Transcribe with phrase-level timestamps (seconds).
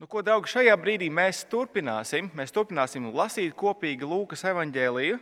[0.00, 2.30] Nu, ko, draugi, šajā brīdī mēs turpināsim?
[2.32, 5.18] Mēs turpināsim lasīt kopīgi Lūkas evanģēliju,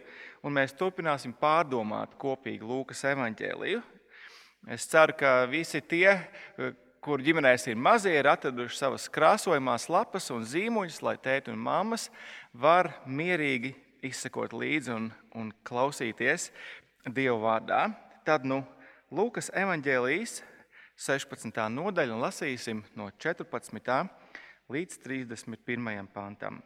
[0.47, 3.81] un mēs turpināsim pārdomāt kopīgi Lūkas evanģēliju.
[4.71, 6.13] Es ceru, ka visi tie,
[7.03, 12.07] kur ģimenēs ir mazie, ir atraduši savas krāsojumās lapas un zīmuļus, lai tēti un mammas
[12.55, 13.75] var mierīgi
[14.07, 16.53] izsekot līdzi un, un klausīties
[17.03, 17.83] Dieva vārdā.
[18.23, 18.63] Tad nu,
[19.11, 20.39] Lūkas evanģēlijas
[20.95, 21.67] 16.
[21.75, 23.83] nodaļa un lasīsim no 14
[24.69, 26.09] līdz 31.
[26.13, 26.59] pantam.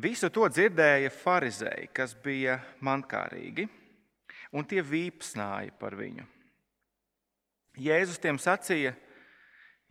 [0.00, 3.66] Visu to dzirdēja farizēji, kas bija mankārīgi,
[4.56, 6.24] un tie vīpsnāja par viņu.
[7.78, 8.94] Jēzus tiem sacīja,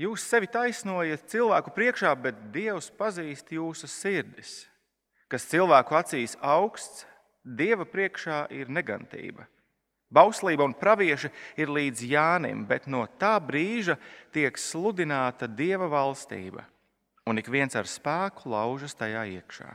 [0.02, 4.66] jūs sevi taisnojat cilvēku priekšā, bet Dievs pazīst jūsu sirdis
[5.30, 7.06] kas cilvēku acīs augsts,
[7.44, 9.46] dieva priekšā ir negantība.
[10.10, 11.30] Bauslība un pravieši
[11.62, 14.00] ir līdz Jānim, bet no tā brīža
[14.34, 16.66] tiek sludināta dieva valstība,
[17.30, 19.70] un ik viens ar spēku laužas tajā iekšā.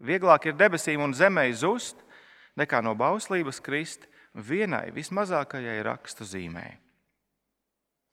[0.00, 2.00] Vieglāk ir debesīm un zemē zust,
[2.56, 6.78] nekā no bauslības krist vienai vismazākajai rakstu zīmēji.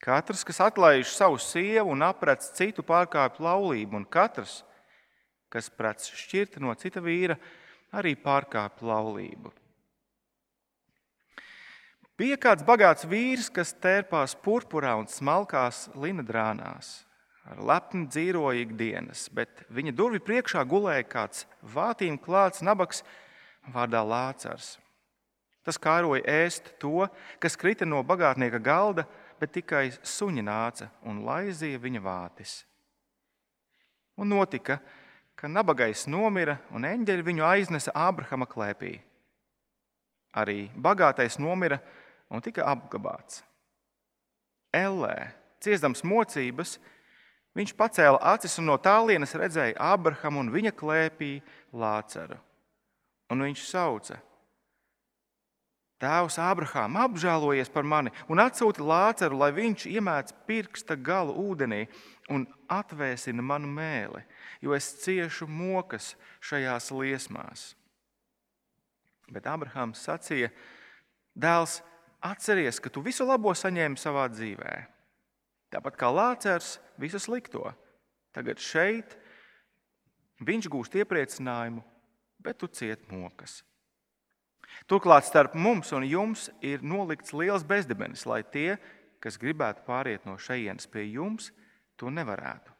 [0.02, 4.75] Katrs, kas atlaiž savu sievu un aprec citu pārkāpju laulību, un katrs, kas
[5.70, 7.36] prats šķirta no cita vīra,
[7.96, 9.52] arī pārkāpa laulību.
[12.16, 17.04] Bija kāds bagāts vīrs, kas tērpās purpurā un smalkās linadrānās,
[17.44, 23.04] ar lepni dzīvoja ikdienas, bet viņa durvju priekšā gulēja kāds vātīm klāts nabaks
[23.68, 24.78] vārdā Lācars.
[25.66, 27.04] Tas kāroja ēst to,
[27.42, 29.04] kas krita no bagātnieka galda,
[29.36, 32.62] bet tikai suņi nāca un laizīja viņa vātis.
[34.16, 35.05] Un notika, ka
[35.36, 38.96] ka nabagais nomira un eņģeļi viņu aiznesa Ābrahama klēpī.
[40.36, 41.78] Arī bagātais nomira
[42.32, 43.42] un tika apglabāts.
[44.74, 45.30] Ellē,
[45.64, 46.76] ciestams mocības,
[47.56, 51.38] viņš pacēla acis un no tālienes redzēja Ābrahamu un viņa klēpī
[51.72, 52.36] Lāceru.
[53.32, 54.18] Un viņš sauca:
[55.96, 61.86] Tēvs Ābrahām, apžēlojies par mani un atsūti Lāceru, lai viņš iemēc pirksta galu ūdenī
[62.28, 64.20] un atvēsina manu mēli,
[64.60, 66.12] jo es ciešu mokas
[66.44, 67.70] šajās liesmās.
[69.32, 70.50] Bet Abrahams sacīja:
[71.32, 71.80] Dēls,
[72.20, 74.74] atceries, ka tu visu labo saņēmi savā dzīvē.
[75.72, 77.72] Tāpat kā Lācers visu slikto.
[78.36, 79.16] Tagad šeit
[80.44, 81.80] viņš gūst iepriecinājumu,
[82.44, 83.62] bet tu ciet mokas.
[84.86, 88.76] Turklāt starp mums un jums ir nolikts liels bezdibenis, lai tie,
[89.20, 91.50] kas gribētu pāriet no šejienes pie jums,
[91.96, 92.72] to nevarētu.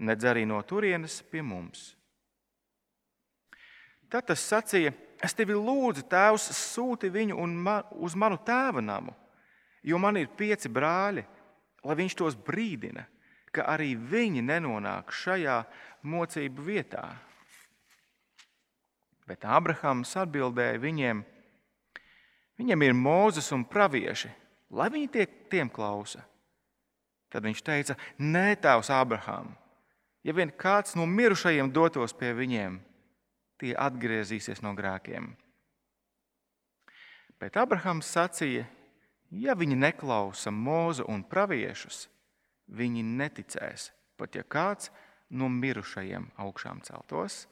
[0.00, 1.94] Nedz arī no turienes pie mums.
[4.10, 9.12] Tad tas sacīja: Es tevi lūdzu, Tēvs, sūti viņu man, uz manu tēva namu,
[9.84, 11.24] jo man ir pieci brāļi,
[11.84, 13.04] lai viņš tos brīdina,
[13.52, 15.58] ka arī viņi nenonāk šajā
[16.08, 17.04] mocību vietā.
[19.30, 21.22] Bet Abrahams atbildēja viņiem:
[22.58, 24.32] Viņam ir mūzis un pravieši,
[24.74, 26.24] lai viņi tie, tiem klausa.
[27.30, 29.52] Tad viņš teica: Nē, tēvs Abraham,
[30.26, 32.80] ja vien kāds no mirušajiem dotos pie viņiem,
[33.62, 35.30] tie atgriezīsies no grēkiem.
[37.38, 38.66] Bet Abrahams sacīja:
[39.30, 42.08] Ja viņi neklausa mūzu un praviešus,
[42.66, 44.90] viņi neticēs, pat ja kāds
[45.30, 47.44] no mirušajiem augšām celtos.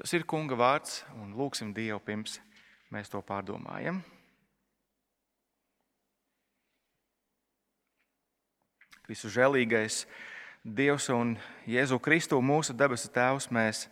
[0.00, 2.38] Tas ir kunga vārds, un lūgsim Dievu pirms
[2.88, 3.98] mēs to pārdomājam.
[9.04, 10.06] Visu žēlīgais
[10.64, 11.34] Dievs un
[11.68, 13.84] Jēzu Kristu, mūsu debesu Tēvs, mēs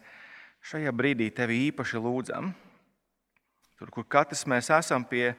[0.65, 2.55] šajā brīdī tevi īpaši lūdzam.
[3.77, 5.35] Tur, kur katrs mēs esam pie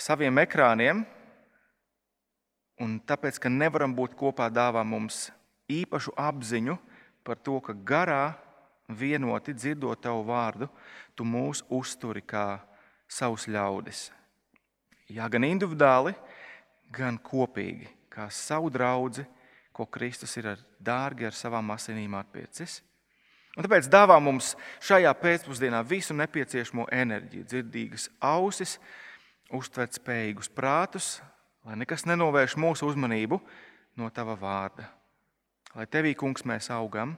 [0.00, 1.04] saviem ekrāniem,
[2.80, 5.26] un tāpēc, ka nevaram būt kopā, dāvā mums
[5.68, 6.80] īpašu apziņu
[7.20, 8.30] par to, ka garā
[8.96, 10.68] vienoti dzirdot tavu vārdu,
[11.14, 12.60] tu mūs uzturi kā
[13.10, 14.08] savus ļaudis.
[15.10, 16.14] Jā, gan individuāli,
[16.94, 19.24] gan kopīgi, kā savu draugu,
[19.74, 22.80] ko Kristus ir ar dārgi ar savām asinīm atpiecis.
[23.58, 24.52] Un tāpēc dāvā mums
[24.86, 28.76] šajā pēcpusdienā visu nepieciešamo enerģiju, dzirdīgas ausis,
[29.50, 31.16] uztvert spējīgus prātus,
[31.66, 33.40] lai nekas nenovērš mūsu uzmanību
[33.98, 34.86] no tava vārda.
[35.74, 37.16] Lai tevī, kungs, mēs augam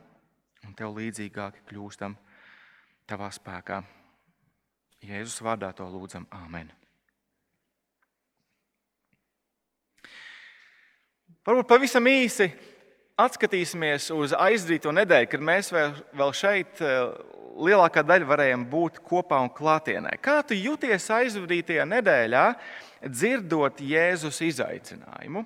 [0.67, 2.15] un tev līdzīgāki kļūstam
[3.09, 3.83] tavā spēkā.
[5.03, 6.71] Jēzus vārdā to lūdzam, Āmen.
[11.43, 12.47] Varbūt pavisam īsi
[13.19, 16.79] atskatīsimies uz aizdīto nedēļu, kad mēs vēl, šeit
[17.53, 20.15] lielākā daļa varējām būt kopā un klātienē.
[20.23, 22.45] Kā tu jūties aizvadītajā nedēļā,
[23.11, 25.43] dzirdot Jēzus izaicinājumu?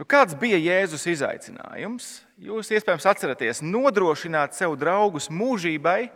[0.00, 2.04] Nu, kāds bija Jēzus izaicinājums?
[2.40, 6.08] Jūs iespējams atceraties nodrošināt sev draugus mūžībai,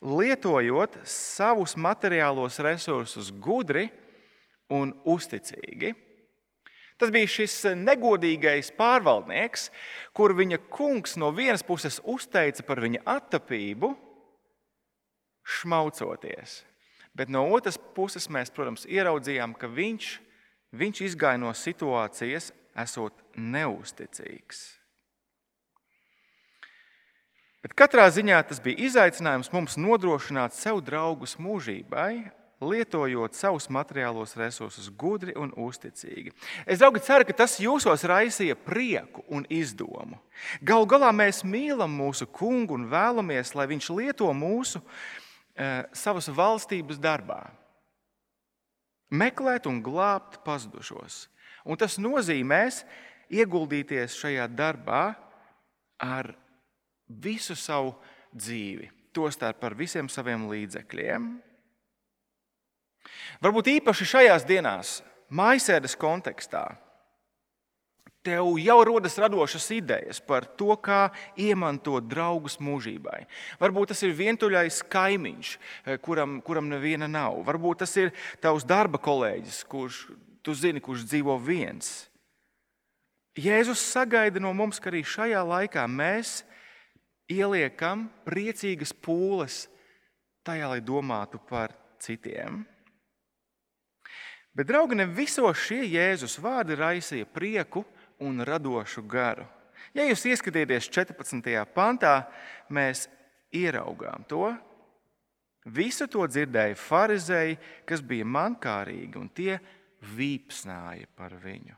[0.00, 3.90] lietojot savus materiālos resursus gudri
[4.72, 5.90] un uzticīgi.
[6.96, 9.66] Tas bija šis negodīgais pārvaldnieks,
[10.16, 13.90] kur viņa kungs no vienas puses uzteica par viņa attapību,
[15.60, 16.62] šmaucoties.
[17.12, 20.08] Bet no otras puses mēs, protams, ieraudzījām, ka viņš,
[20.72, 24.80] viņš izgāja no situācijas, esot neusticīgs.
[27.60, 32.30] Bet katrā ziņā tas bija izaicinājums mums nodrošināt sev draugus mūžībai,
[32.60, 36.32] lietojot savus materiālos resursus gudri un uzticīgi.
[36.68, 40.20] Es draugi, ceru, ka tas jūsos raisīja prieku un izdomu.
[40.64, 47.00] Galu galā mēs mīlam mūsu kungu un vēlamies, lai viņš lieto mūsu e, savas valstības
[47.00, 47.42] darbā.
[49.10, 51.26] Meklēt un glābt pazudušos.
[51.64, 52.84] Un tas nozīmēs
[53.30, 55.04] ieguldīties šajā darbā
[56.00, 56.32] ar
[57.08, 57.94] visu savu
[58.32, 61.30] dzīvi, tostarp ar visiem saviem līdzekļiem.
[63.40, 65.00] Varbūt īpaši šajās dienās,
[65.32, 66.64] maisēdes kontekstā,
[68.26, 71.08] tev jau rodas radošas idejas par to, kā
[71.40, 73.24] iemantot draugus mūžībai.
[73.60, 75.52] Varbūt tas ir vientuļais kaimiņš,
[75.86, 77.40] eh, kuram, kuram neviena nav.
[77.44, 80.10] Varbūt tas ir tavs darba kolēģis, kurš
[80.44, 82.10] tu zini, kurš dzīvo viens.
[83.38, 86.40] Jēzus sagaida no mums, ka arī šajā laikā mēs
[87.30, 89.64] ieliekam priecīgas pūles
[90.46, 91.72] tajā, lai domātu par
[92.02, 92.64] citiem.
[94.50, 97.84] Bet, draugi, ne visos šie Jēzus vārdi raisīja prieku
[98.20, 99.46] un radošu garu.
[99.94, 101.54] Ja jūs ieskatieties 14.
[101.74, 102.24] pantā,
[102.68, 103.06] mēs
[103.54, 104.50] ieraugām to.
[105.70, 109.58] Visu to dzirdēja farizēji, kas bija mankārīgi, un tie
[110.16, 111.76] vīpsnāja par viņu.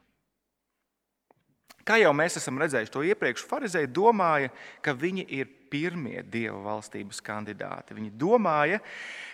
[1.82, 4.52] Kā jau mēs esam redzējuši to iepriekš, farizēji domāja,
[4.84, 7.96] ka viņi ir pirmie dieva valstības kandidāti.
[7.96, 8.78] Viņi domāja,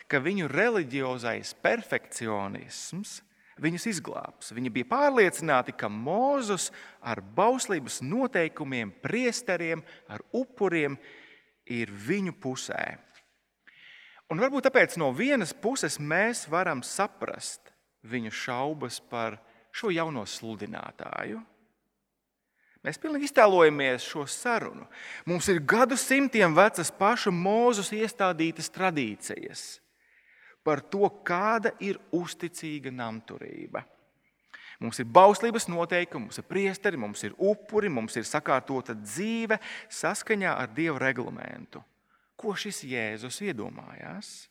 [0.09, 3.19] ka viņu reliģiozais perfekcionisms
[3.61, 4.53] viņus izglābs.
[4.55, 6.71] Viņi bija pārliecināti, ka Mozus
[7.03, 10.97] ar bauslības noteikumiem, priesteriem, ar upuriem
[11.69, 12.97] ir viņu pusē.
[14.33, 17.68] Un varbūt tāpēc no vienas puses mēs varam saprast
[18.07, 19.39] viņu šaubas par
[19.75, 21.41] šo jauno sludinātāju.
[22.87, 24.87] Mēs pilnīgi iztēlojamies šo sarunu.
[25.27, 29.67] Mums ir gadu simtiem vecas paša mūzus iestādītas tradīcijas
[30.63, 33.83] par to, kāda ir uzticīga namturība.
[34.79, 39.59] Mums ir bauslības noteikumi, mums ir priesteri, mums ir upuri, mums ir sakārtota dzīve
[39.91, 41.83] saskaņā ar Dieva reglamentu.
[42.39, 44.47] Ko šis Jēzus iedomājās?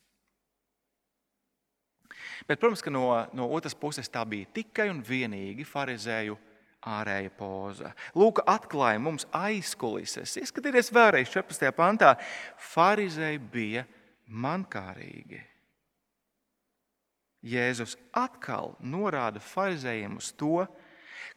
[2.47, 6.37] Bet, protams, ka no, no otras puses tā bija tikai un vienīgi farizēju
[6.87, 7.91] ārēja poza.
[8.17, 10.37] Lūk, atklāja mums aizkulises.
[10.41, 11.71] Ieskatieties vēlreiz 14.
[11.75, 12.15] pantā.
[12.73, 13.85] Pharizēji bija
[14.27, 15.41] mankārīgi.
[17.47, 20.65] Jēzus atkal norāda farizējiem uz to,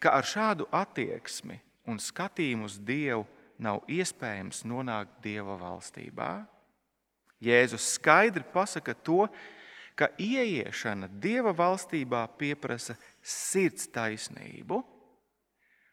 [0.00, 1.60] ka ar šādu attieksmi
[1.90, 3.26] un skatījumu uz Dievu
[3.60, 6.32] nav iespējams nonākt Dieva valstībā.
[7.40, 9.59] Jēzus skaidri pasaka to, ka
[10.18, 12.24] ieiešana Dieva valstībā
[12.56, 14.80] prasa sirds taisnību.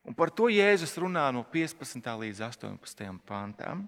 [0.08, 2.00] Un par to Jēzus runā no 15.
[2.00, 3.20] līdz 18.
[3.28, 3.88] pantam.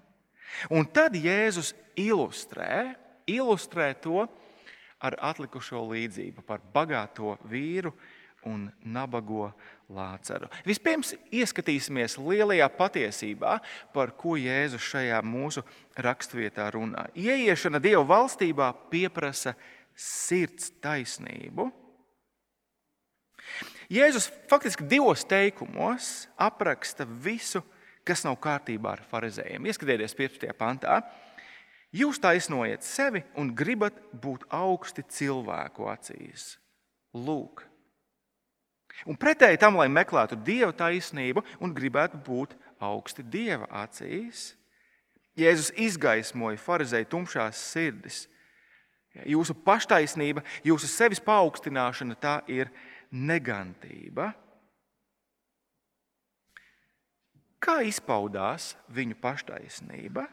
[0.68, 2.94] Un tad Jēzus ilustrē,
[3.26, 4.26] ilustrē to,
[5.00, 7.94] ar atlikušo līdzību par bagāto vīru
[8.44, 9.50] un nabago
[9.92, 10.48] lācaru.
[10.64, 13.58] Vispirms ieskatīsimies lielajā patiesībā,
[13.92, 15.64] par ko Jēzus šajā mūsu
[16.00, 17.08] raksturvietā runā.
[17.16, 19.79] Ieiešana Dieva valstībā pieprasa sirds
[20.84, 21.68] taisnību.
[23.90, 27.62] Jēzus faktiski divos teikumos apraksta visu,
[28.06, 29.66] kas nav kārtībā ar farizējiem.
[29.66, 30.54] Ieskatieties 15.
[30.58, 31.00] pantā.
[31.90, 36.54] Jūs taisnojat sevi un gribat būt augsti cilvēku acīs.
[37.14, 37.64] Lūk.
[39.10, 44.52] Un pretēji tam, lai meklētu dieva taisnību un gribētu būt augsti dieva acīs,
[45.38, 48.24] Jēzus izgaismoja farizēju tumšās sirdis.
[49.26, 52.70] Jūsu paštaisnība, jūsu sevis paaugstināšana, tā ir
[53.10, 54.30] negantība.
[57.60, 60.28] Kā izpaudās viņu paštaisnība?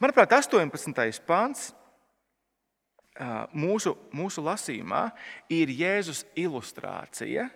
[0.00, 1.20] Manuprāt, 18.
[1.26, 1.68] pāns
[3.52, 5.10] mūsu, mūsu lasījumā
[5.52, 7.48] ir Jēzus ilustrācija.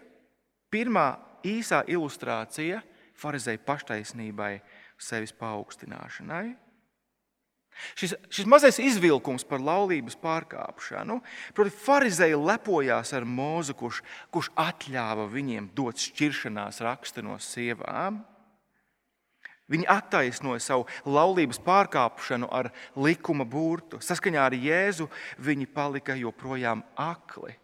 [0.71, 1.07] Pirmā
[1.47, 2.83] īsā ilustrācija
[3.21, 4.59] farizēju paštaisnībai,
[5.01, 6.57] sevis paaugstināšanai.
[7.99, 11.21] Šis, šis mazais izvilkums par laulības pārkāpšanu,
[11.57, 14.03] proti, farizēji lepojās ar mūzu, kurš,
[14.35, 18.23] kurš atļāva viņiem dot šķiršanās rakstu no sievām.
[19.71, 24.01] Viņi attaisnoja savu laulības pārkāpšanu ar likuma burtu.
[24.03, 25.07] Saskaņā ar Jēzu
[25.39, 27.55] viņi palika joprojām akli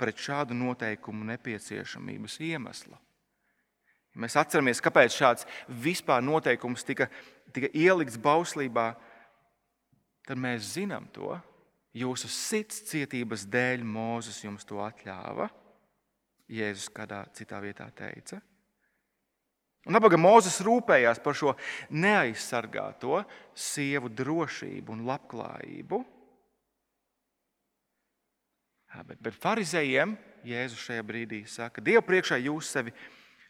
[0.00, 2.94] pret šādu noteikumu nepieciešamības iemeslu.
[4.20, 5.46] Mēs atceramies, kāpēc šāds
[5.82, 7.06] vispār noteikums tika,
[7.54, 8.94] tika ielikts bauslībā,
[10.30, 11.34] tad mēs zinām to.
[11.98, 15.48] Jūsu sirds cietības dēļ Mozus jums to atļāva.
[16.50, 18.38] Jēzus kādā citā vietā teica.
[19.88, 21.54] Un abaga Mozus rūpējās par šo
[21.90, 23.22] neaizsargāto
[23.56, 26.00] sievu drošību un labklājību.
[29.06, 30.14] Bet, bet farizējiem
[30.46, 32.94] Jēzus šajā brīdī saka, Dievu priekšā jūs sevi,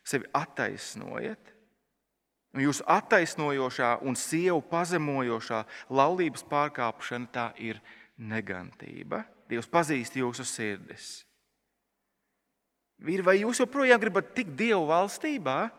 [0.04, 1.52] sevi attaisnojat.
[2.59, 5.61] Jūsu attaisnojošā un sievu pazemojošā
[5.95, 7.78] laulības pārkāpšana tā ir
[8.19, 9.23] negantība.
[9.50, 11.21] Dievs pazīst jūsu sirdis.
[13.00, 15.71] Vīri, vai jūs joprojām gribat tikt Dievu valstībā?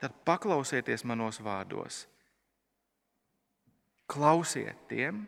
[0.00, 2.04] Tad paklausieties manos vārdos.
[4.10, 5.24] Klausiet tiem,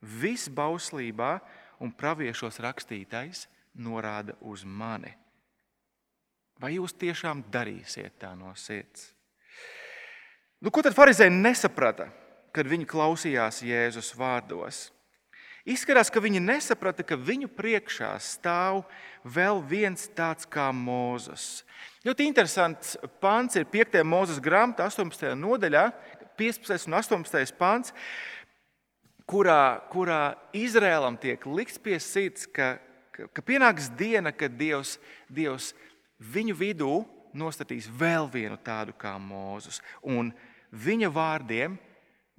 [0.00, 1.36] viss bauslībā
[1.82, 5.12] un praviešos rakstītais norāda uz mani.
[6.60, 9.10] Vai jūs tiešām darīsiet tā no sirds?
[10.62, 12.04] Nu, ko tad farizēji nesaprata,
[12.54, 14.92] kad viņi klausījās Jēzus vārdos?
[15.66, 18.84] Izskatās, ka viņi nesaprata, ka viņu priekšā stāv
[19.26, 21.64] vēl viens tāds kā Mozus.
[22.06, 23.98] Ļoti interesants pāns ir 5.
[24.06, 25.32] mūzes grāmatā, 18.
[25.38, 25.88] nodaļā,
[26.38, 26.86] 15.
[26.86, 27.56] un 18.
[27.58, 27.90] pāns,
[29.26, 30.20] kurā, kurā
[30.54, 32.76] Izrēlam tiek likts pie sirds, ka,
[33.10, 34.94] ka, ka pienāks diena, kad Dievs,
[35.26, 35.72] Dievs
[36.22, 36.94] viņu vidū
[37.34, 39.82] nostatīs vēl vienu tādu kā Mozus.
[40.02, 40.30] Un
[40.72, 41.76] viņa vārdiem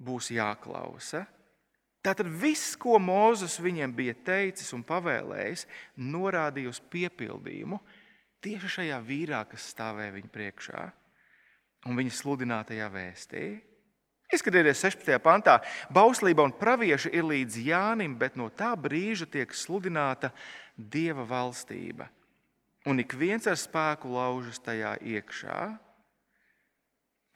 [0.02, 1.24] būs jāklausa.
[2.04, 5.64] Tātad viss, ko Mozus viņiem bija teicis un pavēlējis,
[5.96, 7.78] norādīja uz piepildījumu
[8.44, 10.82] tieši šajā vīrā, kas stāvēja viņa priekšā
[11.88, 13.44] un viņa sludinātajā vēstī.
[14.34, 15.16] Izskatieties, 16.
[15.22, 15.58] pantā,
[15.92, 20.32] bauslība un pravieši ir līdz Jānim, bet no tā brīža tiek sludināta
[20.76, 22.08] Dieva valstība.
[22.88, 25.60] Un ik viens ar spēku laužas tajā iekšā.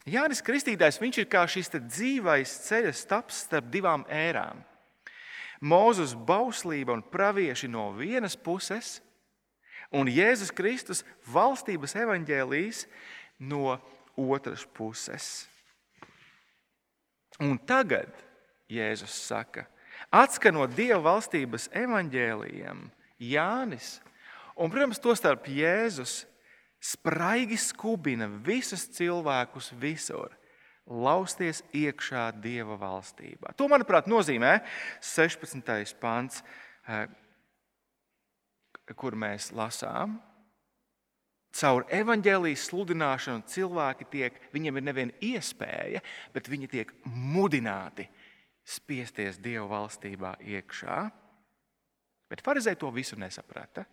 [0.09, 4.65] Jānis Kristītājs ir kā šis dzīvais ceļa staps starp divām ērām.
[5.61, 9.01] Mūzus bauslība un pravieši no vienas puses,
[9.91, 12.87] un Jēzus Kristus valstības evaņģēlīs
[13.39, 13.79] no
[14.17, 15.49] otras puses.
[17.41, 18.11] Un tagad
[18.71, 19.67] Jēzus saka,
[20.11, 22.87] atskanot Dieva valstības evaņģēlījiem,
[23.19, 23.99] Jānis
[24.59, 26.23] un, protams, to starp Jēzus
[26.81, 30.35] spraigi skubina visus cilvēkus visur.
[30.89, 33.53] Lausties iekšā Dieva valstībā.
[33.61, 34.63] To, manuprāt, nozīmē
[35.05, 35.93] 16.
[36.01, 36.41] pāns,
[36.89, 37.07] eh,
[38.97, 40.17] kur mēs lasām.
[41.53, 46.01] Caur evaņģēlijas sludināšanu cilvēki tiek, viņiem ir nevien iespēja,
[46.33, 48.09] bet viņi tiek mudināti
[48.65, 51.11] spiesties Dieva valstībā iekšā.
[52.29, 53.85] Bet Pharizēji to visu nesaprata.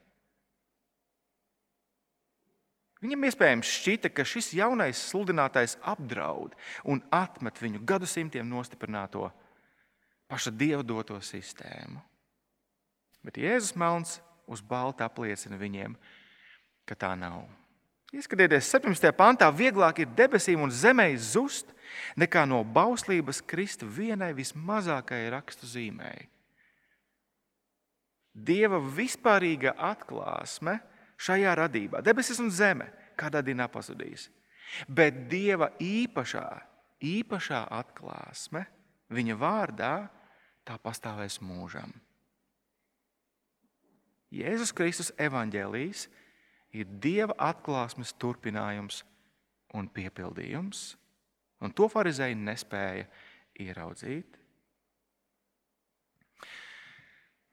[3.05, 6.55] Viņam iespējams šķita, ka šis jaunais sludinātājs apdraud
[6.89, 9.27] un atmet viņu gadsimtiem nostiprināto
[10.25, 12.01] paša dieva doto sistēmu.
[13.21, 14.15] Bet Jēzus Melns
[14.49, 15.93] uz balta apliecina viņiem,
[16.89, 17.43] ka tā nav.
[18.09, 19.11] Ieskatieties, 17.
[19.13, 21.69] pantā, vieglāk ir debesīm un zemē zust,
[22.17, 26.25] nekā no bauslības krist vienai vismazākajai rakstu zīmēji.
[28.33, 30.79] Dieva vispārīga atklāsme
[31.21, 34.27] šajā radībā, debesis un zeme, kādā dienā pazudīs.
[34.87, 36.47] Bet Dieva īpašā,
[37.05, 38.65] īpašā atklāsme
[39.13, 39.93] viņa vārdā
[40.65, 41.93] tā pastāvēs mūžam.
[44.35, 46.07] Jēzus Kristus evaņģēlījis
[46.75, 49.03] ir Dieva atklāsmes turpinājums
[49.75, 50.95] un piepildījums,
[51.63, 53.05] un to farizēji nespēja
[53.63, 54.39] ieraudzīt.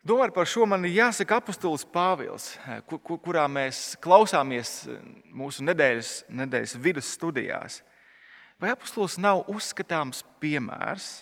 [0.02, 2.48] Domāju, par šo man ir jāsaka apustulis Pāvils,
[2.90, 4.88] kur, kur, kurā mēs klausāmies
[5.30, 7.76] mūsu nedēļas, nedēļas vidus studijās.
[8.58, 11.20] Vai apustulis nav uzskatāms piemērs?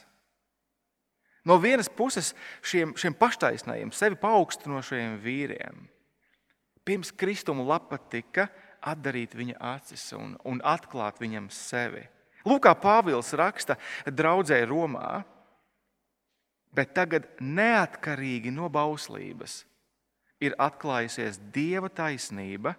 [1.44, 2.32] No vienas puses
[2.64, 5.84] šiem, šiem paštaisnējiem, sevi paaugstinošajiem vīriem,
[6.84, 8.48] pirms kristuma lapa tika
[8.80, 12.06] atdarīt viņa acis un, un atklāt viņam sevi.
[12.48, 13.76] Lūk, kā Pāvils raksta
[14.08, 15.20] draudzē Romā
[16.74, 19.64] bet tagad neatkarīgi no bauslības
[20.40, 22.74] ir atklājusies Dieva taisnība,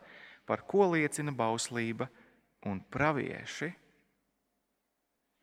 [0.45, 2.07] par ko liecina bauslība
[2.67, 3.69] un pravieši,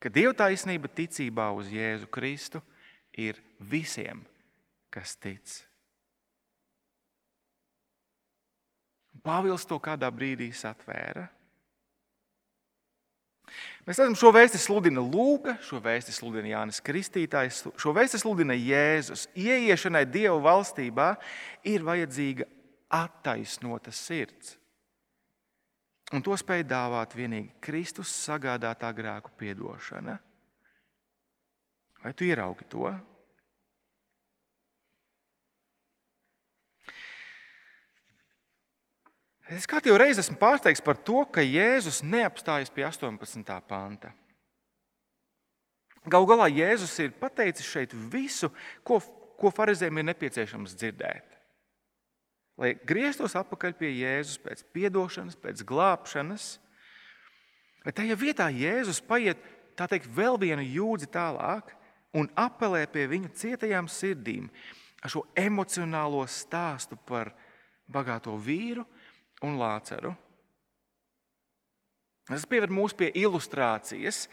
[0.02, 2.62] ka Dieva taisnība ticībā uz Jēzu Kristu
[3.18, 4.24] ir visiem,
[4.90, 5.62] kas tic.
[9.22, 11.26] Pāvils to kādā brīdī satvēra.
[13.86, 19.26] Mēs redzam, šo vēsti sludina Lūga, šo vēsti sludina Jānis Kristītājs, šo vēsti sludina Jēzus.
[19.38, 21.10] Ieiešanai Dieva valstībā
[21.68, 22.48] ir vajadzīga
[22.98, 24.56] attaisnota sirds.
[26.16, 30.16] Un to spēj dāvāt tikai Kristus sagādātā grēku piedošana.
[32.04, 32.88] Vai tu ieraugi to?
[39.48, 43.54] Es kā jau reiz esmu pārsteigts par to, ka Jēzus neapstājas pie 18.
[43.64, 44.12] panta.
[46.08, 48.50] Galu galā Jēzus ir pateicis šeit visu,
[48.84, 49.00] ko,
[49.40, 51.38] ko farizējiem ir nepieciešams dzirdēt.
[52.60, 56.50] Lai grieztos atpakaļ pie Jēzus pēc atdošanas, pēc glābšanas,
[57.86, 59.40] bet tajā vietā Jēzus paiet
[59.78, 61.72] teikt, vēl vienu jūdzi tālāk
[62.12, 64.48] un apelē pie viņu cietajām sirdīm
[65.00, 67.32] ar šo emocionālo stāstu par
[67.88, 68.84] bagāto vīru
[69.44, 70.14] un Lāceru.
[72.28, 74.26] Tas pieved mūs pie ilustrācijas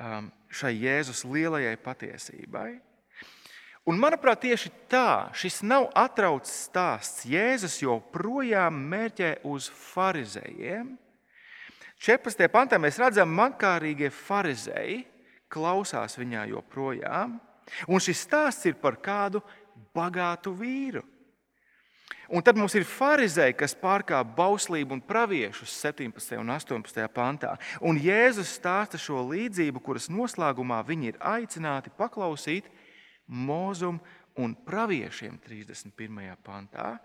[0.00, 2.70] um, šai Jēzus lielajai patiesībai.
[3.86, 7.26] Un, manuprāt, tieši tā, šis nav atrauts stāsts.
[7.28, 10.96] Jēzus joprojām mērķē uz farizējiem.
[12.02, 12.48] 14.
[12.52, 15.04] pantā mēs redzam, ka mankārīgie farizēji
[15.52, 17.38] klausās viņā joprojām.
[17.86, 19.42] Un šis stāsts ir par kādu
[19.94, 21.04] bagātu vīru.
[22.26, 26.38] Un tad mums ir farizēji, kas pārkāpj bauslību un praviešus 17.
[26.40, 27.04] un 18.
[27.14, 27.54] pantā.
[27.86, 32.66] Un Jēzus stāsta šo līdzību, kuras noslēgumā viņi ir aicināti paklausīt
[33.30, 34.00] mūzum
[34.42, 36.34] un praviešiem 31.
[36.44, 36.96] pantā.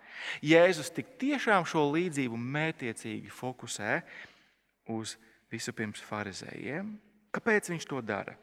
[0.41, 3.99] Jēzus tik tiešām šo līdzību mētiecīgi fokusē
[4.97, 5.15] uz
[5.53, 6.95] vispirms farizējiem.
[7.31, 8.33] Kāpēc viņš to dara?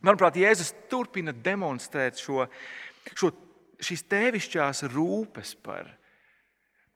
[0.00, 2.46] Manuprāt, Jēzus turpina demonstrēt šo,
[3.12, 3.32] šo
[3.82, 5.90] šīs tēvišķās rūpes par,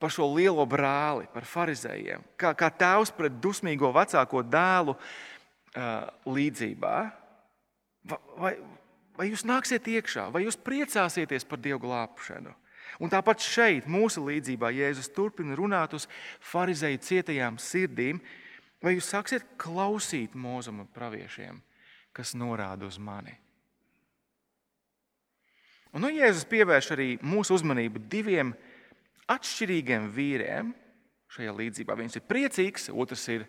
[0.03, 6.97] par šo lielo brāli, par farizējiem, kā, kā tēvs pret dusmīgo vecāko dēlu uh, līdzībā.
[8.42, 8.57] Vai,
[9.18, 12.57] vai jūs nāksiet iekšā, vai jūs priecāsieties par dievu glābšanu?
[13.03, 16.09] Un tāpat šeit, mūsu līdzībā, Jēzus turpina runāt uz
[16.51, 18.21] farizēju cietajām sirdīm,
[18.83, 21.62] vai jūs sāksiet klausīt mūzuma praviešiem,
[22.12, 23.41] kas norāda uz mani.
[25.92, 28.55] Un nu, Jēzus pievērš arī mūsu uzmanību diviem
[29.33, 30.72] atšķirīgiem vīriem
[31.33, 31.96] šajā līdzībā.
[31.98, 33.44] Viens ir priecīgs, otrs ir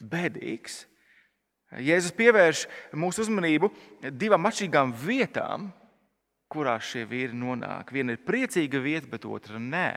[0.00, 0.86] bēdīgs.
[1.84, 2.64] Jēzus pievērš
[3.00, 3.70] mūsu uzmanību
[4.12, 5.70] divām atšķirīgām vietām,
[6.52, 7.92] kurās šie vīri nonāk.
[7.92, 9.92] Viena ir priecīga vieta, bet otra nē.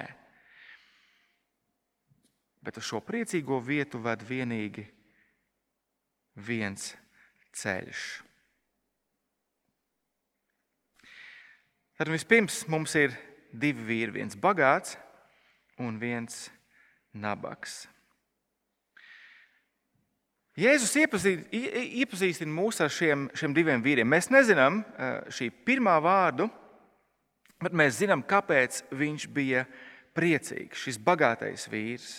[2.63, 4.88] Bet uz šo priecīgo vietu ved vienīgi
[6.36, 6.93] viens
[7.55, 8.24] ceļš.
[11.95, 13.13] Tad vispirms mums ir
[13.55, 14.97] divi vīri, viens bagāts
[15.79, 16.49] un viens
[17.15, 17.86] nabaks.
[20.60, 24.08] Jēzus iepazīstina mūs ar šiem, šiem diviem vīriem.
[24.12, 26.49] Mēs nezinām eh, šī pirmā vārdu,
[27.63, 29.63] bet mēs zinām, kāpēc viņš bija
[30.15, 32.10] priecīgs, šis bagātais vīrs.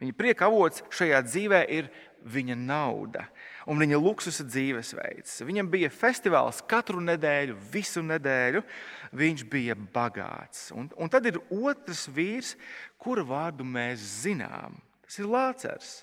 [0.00, 1.92] Viņa prieka avots šajā dzīvē ir
[2.24, 3.26] viņa nauda
[3.70, 5.42] un viņa luksusa dzīvesveids.
[5.46, 8.64] Viņam bija festivāls katru nedēļu, visu nedēļu.
[9.14, 10.70] Viņš bija bagāts.
[10.74, 12.54] Un, un tad ir otrs vīrs,
[12.98, 14.80] kura vārdu mēs zinām.
[15.04, 15.94] Tas ir Lācers.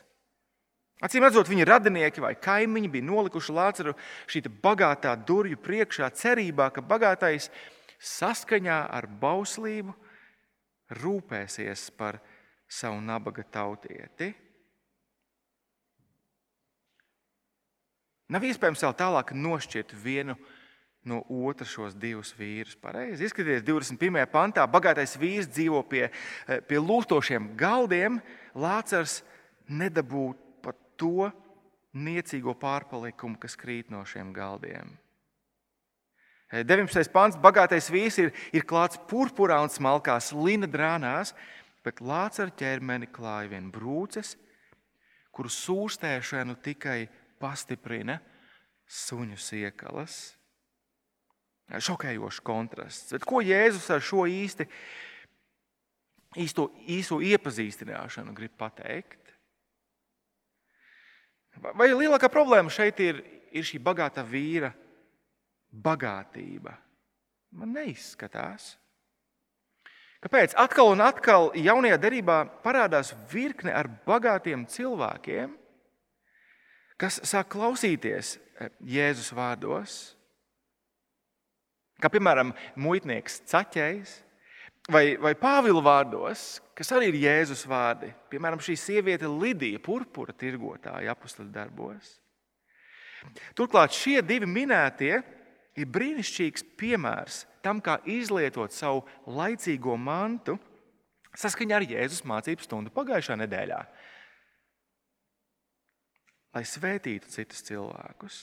[1.02, 3.96] Acīm redzot, viņa radinieki vai kaimiņi bija nolikuši Lāceru
[4.30, 7.50] šī bagātā durvju priekšā, cerībā, ka bagātais
[7.98, 9.96] saskaņā ar bauslību
[11.02, 12.20] rūpēsies par
[12.70, 14.30] savu nabaga tautieti.
[18.32, 20.38] Nav iespējams vēl tālāk nošķirt vienu
[21.04, 22.78] no otra šos divus vīrus.
[22.80, 23.26] Pareizi.
[23.28, 24.24] Izskatieties, 21.
[24.32, 26.06] pantā bagātais vīrs dzīvo pie,
[26.48, 28.22] eh, pie lūstošiem galdiem.
[28.56, 29.22] Lācars
[29.68, 31.32] nedabū pat to
[31.94, 34.98] niecīgo pārpalikumu, kas krīt no šiem galdiem.
[36.52, 37.12] 19.
[37.12, 37.36] pants.
[37.36, 41.34] Bagātais vīrs ir, ir klāts purpurā un smalkās lina drānās,
[41.84, 44.36] bet Lācara ķermeni klāja vien brūces,
[45.32, 47.10] kuru sūstēšanu tikai
[47.42, 48.20] pastiprina
[48.92, 50.20] suņu siekalas.
[51.72, 53.14] Šokējošs kontrasts.
[53.16, 54.68] Bet ko Jēzus ar šo īsti,
[56.44, 59.32] īsto, īso iepazīstināšanu grib pateikt?
[61.62, 64.72] Vai lielākā problēma šeit ir, ir šī bagāta vīra
[65.72, 66.76] bagātība?
[67.56, 68.76] Man neizskatās.
[70.22, 70.54] Kāpēc?
[70.60, 75.56] Atkal un atkal jaunajā derībā parādās virkne ar bagātiem cilvēkiem,
[77.02, 80.00] kas sāk klausīties eh, Jēzus vārdos,
[82.02, 84.14] kā piemēram muitnieks Caķējs,
[84.92, 88.12] vai, vai Pāvila vārdos, kas arī ir Jēzus vārdi.
[88.32, 92.16] Piemēram, šī sieviete Lidija, purpura tirgotāja apakstuļu darbos.
[93.58, 95.20] Turklāt šie divi minētie
[95.78, 100.58] ir brīnišķīgs piemērs tam, kā izlietot savu laicīgo mantu
[101.38, 103.80] saskaņā ar Jēzus mācību stundu pagājušā nedēļā,
[106.56, 108.42] lai svētītu citus cilvēkus.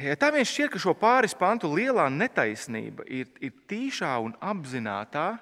[0.00, 5.34] Ja tā vien šķiet, ka šo pāris pantu lielā netaisnība ir, ir tīšā un apzināta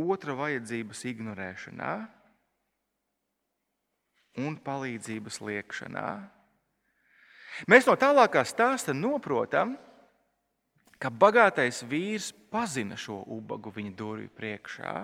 [0.00, 1.92] otra vajadzības ignorēšanā
[4.40, 6.08] un palīdzības liekšanā.
[7.68, 9.76] Mēs no tālākā stāsta saprotam,
[11.00, 14.94] ka bagātais vīrs pazina šo ubagu viņa durvju priekšā.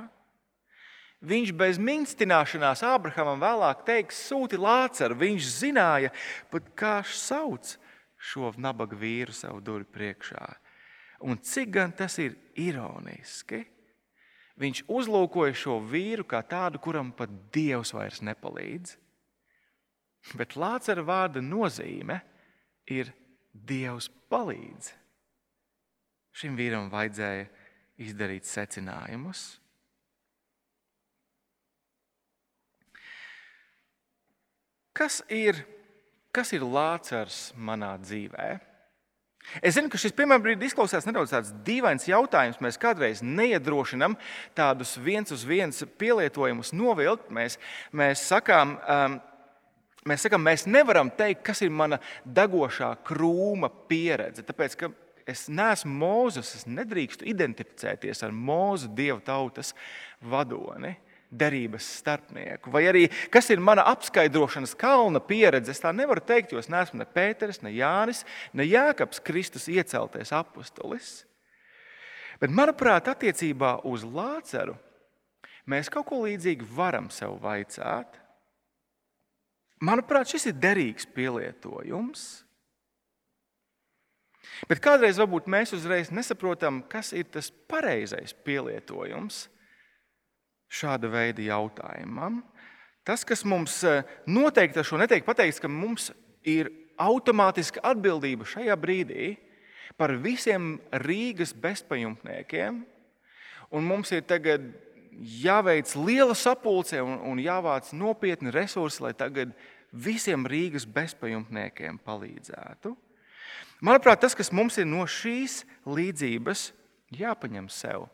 [1.22, 5.20] Viņš bez minstināšanās Abrahamam vēlāk teiks, sūti lācaru.
[5.20, 6.10] Viņš zināja,
[6.50, 7.76] pat kā sauc
[8.18, 10.48] šo nabaga vīru savu durvju priekšā.
[11.22, 13.62] Un cik gan tas ir ironiski.
[14.58, 18.98] Viņš uzlūkoja šo vīru kā tādu, kuram pat dievs vairs nepalīdz.
[20.38, 22.20] Bet Lācara vārda nozīme
[22.90, 23.10] ir
[23.52, 24.92] Dievs palīdz.
[26.32, 27.48] Šim vīram vajadzēja
[28.00, 29.61] izdarīt secinājumus.
[34.92, 35.62] Kas ir
[36.32, 38.52] kas ir lācars manā dzīvē?
[39.58, 42.60] Es zinu, ka šis piemēram brīdis izklausās nedaudz tāds dīvains jautājums.
[42.62, 44.14] Mēs kādreiz neiedrošinām
[44.56, 47.28] tādus viens uz viens pielietojumus novilkt.
[47.34, 47.58] Mēs,
[47.90, 49.18] mēs, sakām, um,
[50.08, 54.46] mēs sakām, mēs nevaram teikt, kas ir mana degošā krūma pieredze.
[54.46, 54.92] Tāpēc, ka
[55.28, 59.74] es neesmu Mozus, es nedrīkstu identificēties ar Mūzu dievu tautas
[60.22, 60.94] vadoni
[61.32, 62.70] derības starpnieku.
[62.72, 67.00] Vai arī kas ir mana apskaidrošanas kalna pieredze, es tā nevaru teikt, jo es neesmu
[67.00, 71.22] ne Pēters, ne Jānis, ne Jēkabs, Kristus ieceltais apustulis.
[72.42, 74.76] Bet, manuprāt, attiecībā uz Lāceru
[75.70, 78.18] mēs kaut ko līdzīgu varam sev vaicāt.
[79.82, 82.42] Manuprāt, šis ir derīgs pielietojums.
[84.68, 89.46] Bet kādreiz varbūt mēs uzreiz nesaprotam, kas ir tas pareizais pielietojums
[90.72, 92.40] šāda veida jautājumam.
[93.04, 96.10] Tas, kas mums eh, noteikti ar šo netiek pateikts, ka mums
[96.46, 96.70] ir
[97.02, 99.34] automātiska atbildība šajā brīdī
[99.98, 102.80] par visiem Rīgas bezpajumtniekiem,
[103.72, 104.64] un mums ir tagad
[105.12, 109.52] jāveic liela sapulce un, un jāvāc nopietni resursi, lai tagad
[109.92, 112.94] visiem Rīgas bezpajumtniekiem palīdzētu.
[113.82, 116.70] Manuprāt, tas, kas mums ir no šīs līdzības
[117.18, 118.06] jāpaņem sev,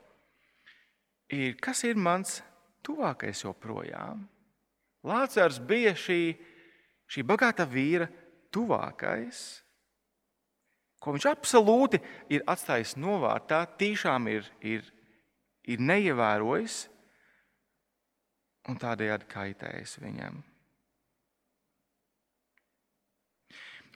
[1.28, 2.40] ir, kas ir mans
[2.88, 4.24] tuvākais joprojām.
[5.06, 6.34] Lācars bija šī,
[7.08, 8.08] šī bagātā vīra
[8.54, 9.62] tuvākais,
[10.98, 12.00] ko viņš absolūti
[12.34, 14.86] ir atstājis novārtā, tiešām ir, ir,
[15.68, 16.86] ir neievērojis
[18.68, 20.40] un tādējādi kaitējis viņam.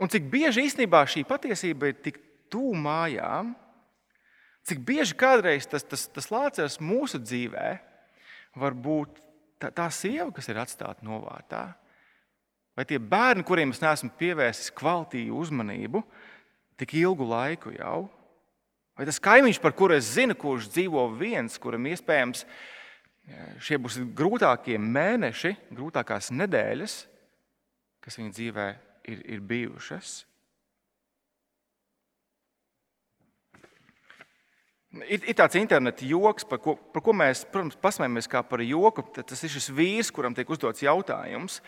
[0.00, 2.16] Un cik bieži īstenībā šī patiesība ir tik
[2.52, 3.52] tuvu mājām,
[4.66, 7.91] cik bieži kādreiz tas, tas, tas lācars mūsu dzīvēm
[8.58, 9.20] var būt
[9.60, 11.64] tā, tā sieva, kas ir atstāta novārtā,
[12.76, 16.02] vai tie bērni, kuriem es neesmu pievērsis kvalitīvu uzmanību
[16.80, 18.06] tik ilgu laiku jau,
[18.98, 22.46] vai tas kaimiņš, par kuru es zinu, kurš dzīvo viens, kuram iespējams
[23.62, 26.96] šie būs grūtākie mēneši, grūtākās nedēļas,
[28.02, 28.68] kas viņa dzīvē
[29.12, 30.22] ir, ir bijušas.
[34.92, 39.04] Ir, ir tāds interneta joks, par ko, par ko mēs, protams, pasmējamies kā par joku.
[39.16, 41.62] Tas ir šis vīrs, kuram tiek uzdots jautājums.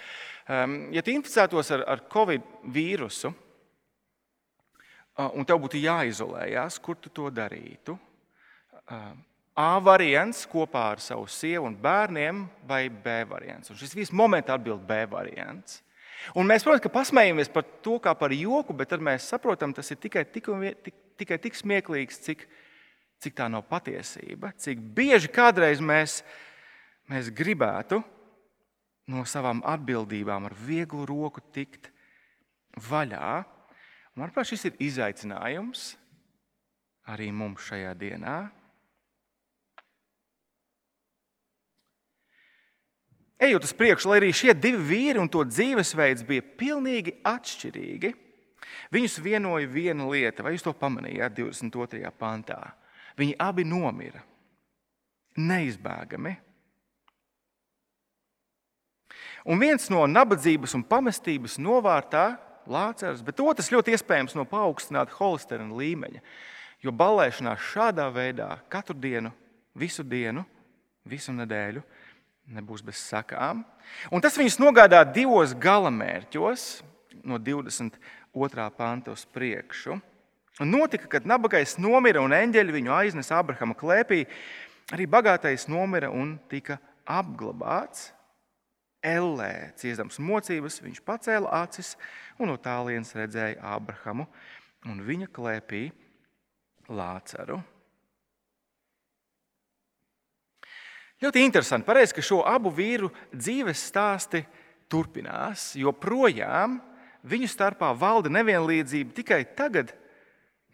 [0.44, 7.08] Um, ja tu inficētos ar, ar covid vīrusu, uh, un tev būtu jāizolējas, kur tu
[7.08, 7.96] to darītu?
[8.84, 9.14] Uh,
[9.54, 13.70] A variants kopā ar savu sievu un bērniem, vai B variants?
[13.70, 15.78] Un šis viss momentā atbild B variants.
[16.34, 20.00] Un mēs, protams, pasmējamies par to kā par joku, bet tad mēs saprotam, tas ir
[20.02, 20.50] tikai tik,
[20.82, 22.42] tik, tikai tik smieklīgs, cik,
[23.24, 26.20] cik tā nav patiesība, cik bieži kādreiz mēs,
[27.10, 28.02] mēs gribētu
[29.10, 31.90] no savām atbildībām ar vieglu roku tikt
[32.90, 33.44] vaļā.
[34.14, 35.94] Manuprāt, šis ir izaicinājums
[37.10, 38.36] arī mums šajā dienā.
[43.44, 48.12] Ejot uz priekšu, lai arī šie divi vīri un to dzīvesveids bija pilnīgi atšķirīgi,
[48.94, 52.14] viņus vienoja viena lieta, vai jūs to pamanījāt 22.
[52.16, 52.62] pantā?
[53.18, 54.22] Viņi abi nomira.
[55.38, 56.34] Neizbēgami.
[59.44, 65.76] Un viens no nabadzības un pamestības novārtā Lācars, bet otrs ļoti iespējams no paaugstināta holesterina
[65.76, 66.22] līmeņa.
[66.84, 69.32] Jo balēšanās šādā veidā katru dienu,
[69.76, 70.46] visu dienu,
[71.04, 71.82] visu nedēļu
[72.52, 73.62] nebūs bez sakām.
[74.12, 76.66] Un tas viņus nogādā divos galamērķos,
[77.24, 78.66] no 22.
[78.76, 79.96] panta uz priekšu.
[80.62, 84.22] Un notika, kad nabagais nomira un eņģeļi viņu aiznesa Abrahama klēpī,
[84.94, 86.78] arī bagātais nomira un tika
[87.10, 88.12] apglabāts.
[89.04, 91.92] Ellē, ciestams mocības, viņš pacēla acis
[92.38, 94.24] un no tālienes redzēja Ābrahamu
[94.88, 95.88] un viņa klēpī
[96.88, 97.58] Lācaru.
[101.24, 104.42] Ļoti interesanti, pareizi, ka šo abu vīru dzīves stāsti
[104.92, 106.78] turpinās, jo projām
[107.24, 109.92] viņu starpā valda nevienlīdzība tikai tagad.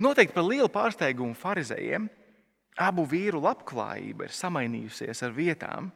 [0.01, 2.09] Noteikti par lielu pārsteigumu farizējiem
[2.81, 5.91] abu vīru labklājība ir samainījusies ar vietām.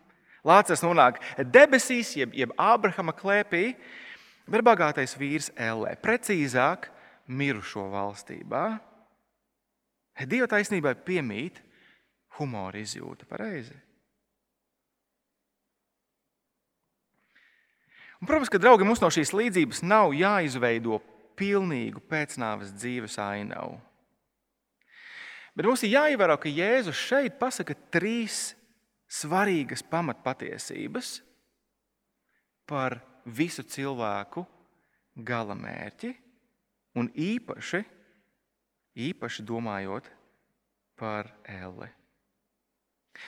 [0.45, 3.71] Lācis nonāk debesīs, jeb, jeb Ābrahama klēpī,
[4.45, 6.91] bet bagātais vīrs Ellē, precīzāk,
[7.33, 8.67] mirušo valstībā.
[10.29, 11.63] Dieva taisnībai piemīt
[12.37, 13.75] humora izjūta pareizi.
[18.21, 21.01] Un, protams, ka draugi mums no šīs līdzības nav jāizveido
[21.41, 23.81] pilnīgu pēcnāves dzīves ainavu.
[25.55, 28.55] Bet mums ir jāievēro, ka Jēzus šeit pasaka trīs
[29.07, 31.21] svarīgas pamatpatiesības
[32.67, 34.43] par visu cilvēku
[35.15, 36.11] galamērķi
[36.99, 37.83] un īpaši,
[39.11, 40.09] īpaši domājot
[40.99, 41.91] par Elli.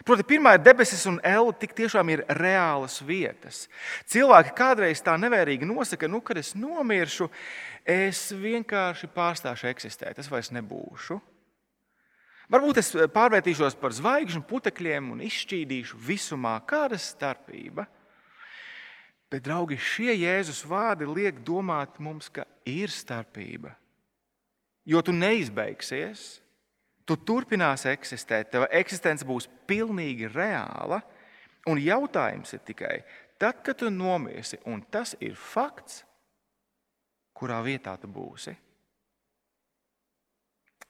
[0.02, 3.66] Proti, pirmā ir debesis un elle tik tiešām ir reālas vietas.
[4.10, 7.28] Cilvēki kādreiz tā nevērīgi nosaka, nu, kad es nomiršu,
[7.86, 11.20] es vienkārši pārstāšu eksistēt, es vairs nebūšu.
[12.46, 17.86] Varbūt es pārvērtīšos par zvaigžņu putekļiem un izšķīdīšu visumā, ir starpība.
[19.26, 23.72] Bet, draugi, šie Jēzus vārdi liek domāt mums, ka ir starpība.
[24.86, 26.38] Jo tu neizbeigsies,
[27.02, 31.00] tu turpināsi eksistēt, tava eksistence būs pilnīgi reāla.
[31.66, 33.00] Un jautājums ir tikai,
[33.42, 36.04] tad, kad tu nomirsi, un tas ir fakts,
[37.34, 38.54] kurā vietā tu būsi.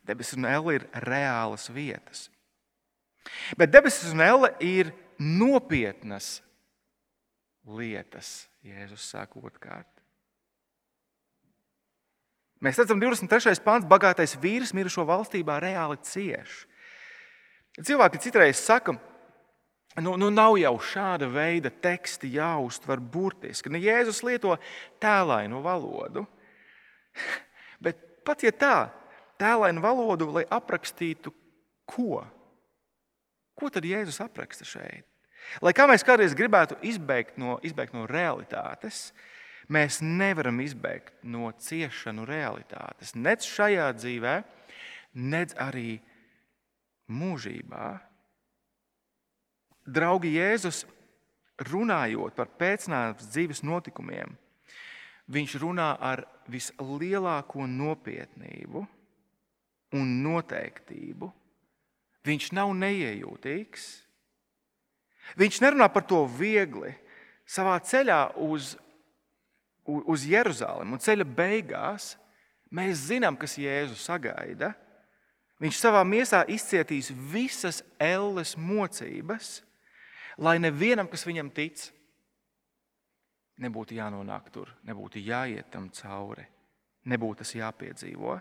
[0.07, 2.27] Debesis un elle ir reālas vietas.
[3.59, 6.41] Bet debesis un elle ir nopietnas
[7.67, 9.91] lietas, Jēzus saka otrkārt.
[12.63, 13.59] Mēs redzam, 23.
[13.65, 16.63] pāns, bagātais vīrs mirušo valstībā reāli cieš.
[17.77, 18.95] Cilvēki citreiz saka,
[20.01, 23.73] nu, nu nav jau šāda veida teksti jāuztver burtiski.
[23.73, 24.57] Nu, Jēzus lieto
[25.03, 26.25] tēlainu valodu.
[27.85, 28.77] Bet pat ja tā,
[29.41, 31.33] tēlainu valodu, lai aprakstītu
[31.89, 32.23] ko?
[33.57, 35.07] Ko tad Jēzus apraksta šeit?
[35.63, 39.13] Lai kā mēs kādreiz gribētu izbeigt no, izbeigt no realitātes,
[39.73, 43.15] mēs nevaram izbeigt no ciešanu realitātes.
[43.15, 44.35] Nec šajā dzīvē,
[45.15, 46.01] nec arī
[47.07, 47.87] mūžībā.
[49.87, 50.83] Draugi Jēzus,
[51.71, 54.35] runājot par pēcnāvības dzīves notikumiem,
[55.31, 58.85] viņš runā ar vislielāko nopietnību
[59.95, 61.31] un noteiktību.
[62.27, 63.85] Viņš nav neiejūtīgs.
[65.39, 66.93] Viņš nerunā par to viegli.
[67.47, 68.75] Savā ceļā uz,
[69.87, 72.15] uz Jeruzalem un ceļa beigās
[72.75, 74.73] mēs zinām, kas Jēzu sagaida.
[75.63, 79.63] Viņš savā miesā izcietīs visas elles mocības,
[80.37, 81.87] lai nevienam, kas viņam tic,
[83.63, 86.45] nebūtu jānonāk tur, nebūtu jāiet tam cauri,
[87.09, 88.37] nebūtu tas jāpiedzīvo.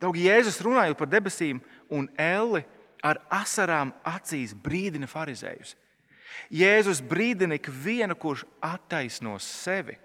[0.00, 1.60] Draugi, Jēzus runājot par debesīm
[1.92, 2.62] un elli
[3.04, 5.74] ar asarām acīs brīdina farizējus.
[6.50, 9.98] Jēzus brīdina ikvienu, kurš attaisno sevi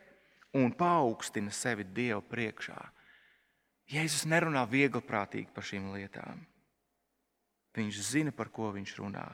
[0.55, 2.77] un paaugstina sevi Dieva priekšā.
[3.91, 6.41] Jēzus nerunā viegliprātīgi par šīm lietām.
[7.75, 9.25] Viņš zina, par ko viņš runā.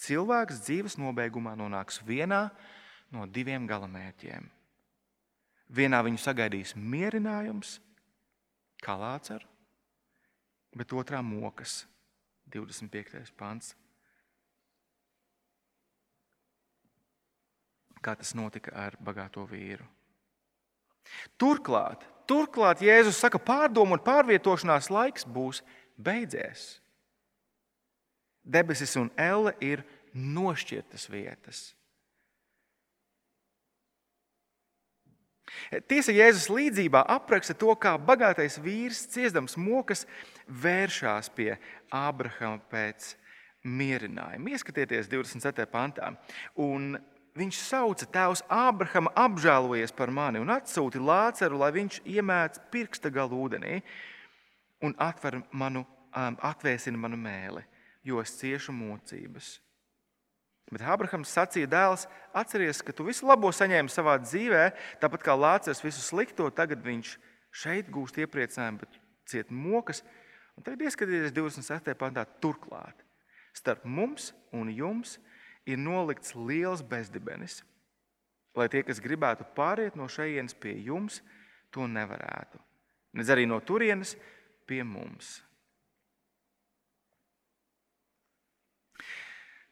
[0.00, 2.48] Cilvēks dzīves nobeigumā nonāks vienā
[3.14, 4.46] no diviem galamērķiem.
[5.74, 7.78] Vienā viņu sagaidīs mierinājums,
[8.84, 9.46] kā Lācaru,
[10.76, 11.84] bet otrā mokas,
[12.52, 13.32] 25.
[13.38, 13.72] pants.
[18.04, 19.86] Kā tas notika ar bagāto vīru.
[21.40, 25.62] Turklāt, turklāt Jēzus saka, pārdomu un pārvietošanās laiks būs
[25.96, 26.82] beidzies.
[28.44, 31.70] Debesis un elle ir nošķirtas vietas.
[35.88, 40.04] Tiesa Jēzus līdzībā apraksta to, kā bagātais vīrs, ciestams mokas,
[40.48, 41.54] vēršās pie
[41.94, 43.14] Ābrahama pēc
[43.64, 44.52] mierinājumu.
[44.54, 45.66] Ieskatieties 27.
[45.72, 46.12] pantā.
[46.60, 46.94] Un
[47.38, 53.44] viņš sauca tēvs Ābrahama, apžēlojies par mani un atsūti lāceru, lai viņš iemēc pirksta galu
[53.46, 53.80] ūdenī
[54.84, 57.64] un atver manu, um, atvēsina manu mēli,
[58.04, 59.58] jo es ciešu mocības.
[60.72, 64.64] Bet Abrahams sacīja, dēls, atceries, ka tu visu labo saņēmi savā dzīvē,
[65.02, 67.16] tāpat kā Lācis visu slikto, tagad viņš
[67.54, 70.02] šeit gūst iepriecinājumu, bet ciet mokas.
[70.56, 71.94] Un tagad ieskatieties 27.
[72.00, 73.04] pantā, turklāt
[73.54, 75.18] starp mums un jums
[75.66, 77.62] ir nolikts liels bezdibenis,
[78.58, 81.20] lai tie, kas gribētu pāriet no šejienes pie jums,
[81.74, 82.60] to nevarētu.
[83.14, 84.14] Nedz arī no turienes
[84.66, 85.38] pie mums.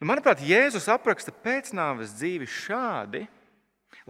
[0.03, 3.21] Nu, manuprāt, Jēzus apraksta pēcnāves dzīvi šādi,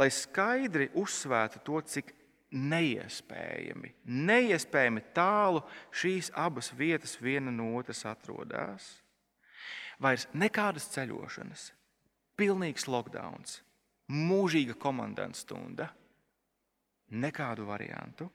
[0.00, 2.14] lai skaidri uzsvērtu to, cik
[2.56, 5.60] neiespējami, neiespējami tālu
[5.92, 8.86] šīs abas vietas viena no otras atrodas.
[10.00, 11.66] Vairs nekādas ceļošanas,
[12.40, 13.44] pilnīgs lockdown,
[14.16, 15.90] mūžīga komandanta stunda,
[17.12, 18.30] nekādu variantu.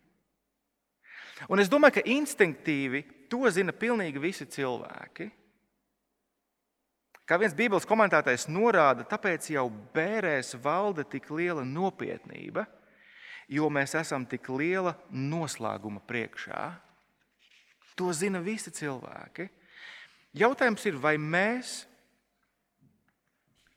[1.50, 3.02] Un es domāju, ka instinktīvi
[3.34, 5.32] to zina pilnīgi visi cilvēki.
[7.28, 12.64] Kā viens Bībeles komentētājs norāda, tāpēc jau bērēs valda tik liela nopietnība,
[13.52, 16.62] jo mēs esam tik liela noslēguma priekšā.
[18.00, 19.50] To zina visi cilvēki.
[20.40, 21.82] Jautājums ir, vai mēs,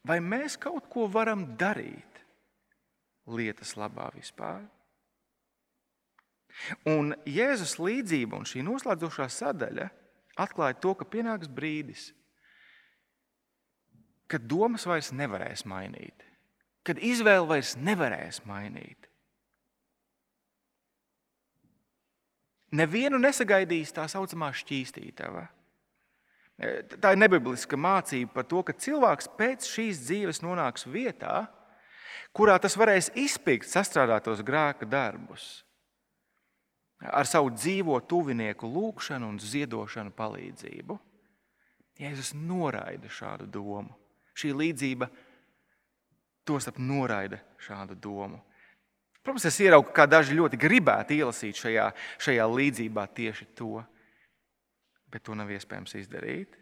[0.07, 2.23] vai mēs kaut ko varam darīt
[3.27, 4.63] lietas labā vispār?
[6.87, 9.91] Un Jēzus līdzība un šī noslēdzošā sadaļa
[10.39, 12.20] atklāja to, ka pienāks brīdis, kad
[14.39, 16.23] domas vairs nevarēs mainīt,
[16.87, 19.09] kad izvēle vairs nevarēs mainīt.
[22.71, 25.49] Nevienu nesagaidīs tā saucamā šķīstītava.
[27.01, 31.49] Tā ir nebibliska mācība par to, ka cilvēks pēc šīs dzīves nonāks vietā,
[32.37, 35.65] kurā tas varēs izpildīt sastrādātos grēka darbus
[37.01, 40.99] ar savu dzīvo tuvinieku lūgšanu un ziedošanu palīdzību.
[42.01, 43.97] Jēzus noraida šādu domu.
[44.41, 45.11] Šī līdzība
[46.49, 48.41] tostarp noraida šādu domu.
[49.21, 51.91] Protams, es ieraugu, kā daži ļoti gribētu ielasīt šajā,
[52.25, 53.83] šajā līdzībā tieši to,
[55.13, 56.57] bet to nav iespējams izdarīt.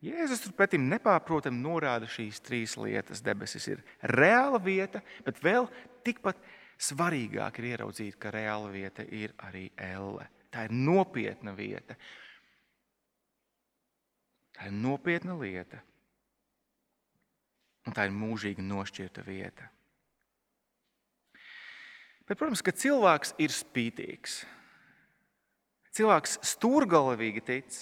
[0.00, 3.20] Jēzus turpretī nepārprotami norāda šīs trīs lietas.
[3.20, 3.82] Debesis ir
[4.14, 5.68] reāla vieta, bet vēl
[6.06, 6.38] tikpat
[6.80, 10.30] svarīgāk ir ieraudzīt, ka reāla vieta ir arī elle.
[10.50, 11.98] Tā ir nopietna vieta.
[14.60, 15.80] Tā ir nopietna lieta.
[17.88, 19.70] Un tā ir mūžīgi nošķirta vieta.
[22.28, 24.42] Bet, protams, ka cilvēks ir spītīgs.
[25.96, 27.78] Cilvēks stūrgalvīgi tic,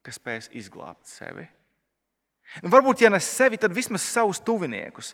[0.00, 1.44] ka spēs izglābt sevi.
[2.64, 5.12] Un varbūt, ja ne sevi, tad vismaz savus tuviniekus.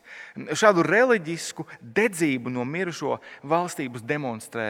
[0.55, 4.69] Šādu reliģisku dedzību no mirušo valstības demonstrē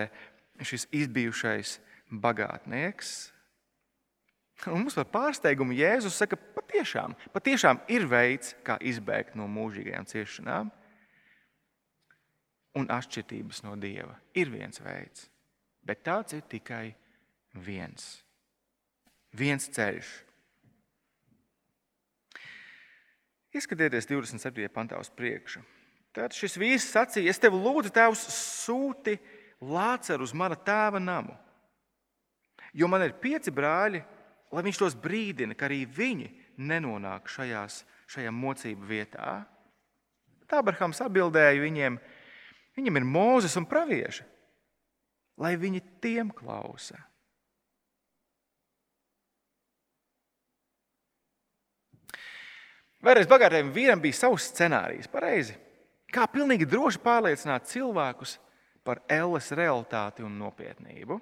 [0.64, 1.76] šis izbijušais
[2.24, 3.12] bagātnieks,
[4.70, 10.70] Un mums par pārsteigumu Jēzus saka, patiešām, patiešām ir veids, kā izbēgt no mūžīgajām ciešanām
[12.80, 14.16] un atšķirības no Dieva.
[14.34, 15.28] Ir viens veids,
[15.84, 16.94] bet tāds ir tikai
[17.66, 18.24] viens.
[19.34, 20.10] Viens ceļš.
[23.54, 24.66] Ieskatieties 27.
[24.74, 25.62] pantā uz priekšu.
[26.14, 28.22] Tad šis vīrs sacīja, es tevi lūdzu, Tēvs,
[28.64, 29.16] sūti
[29.62, 31.34] lāceru uz mana tēva namu.
[32.74, 34.02] Jo man ir pieci brāļi,
[34.52, 36.28] lai viņš tos brīdina, ka arī viņi
[36.60, 39.40] nenonāk šajās, šajā mocību vietā.
[40.50, 41.98] Tā Abrahams atbildēja viņiem,
[42.76, 44.26] viņam ir mūzes un pravieši,
[45.40, 47.00] lai viņi tiem klausa.
[53.04, 55.58] Vēlreiz bagātiem vīram bija savs scenārijs, pareizi.
[56.08, 58.38] Kā pilnīgi droši pārliecināt cilvēkus
[58.86, 61.18] par elles realitāti un nopietnību.